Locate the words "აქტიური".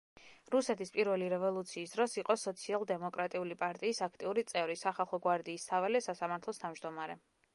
4.07-4.47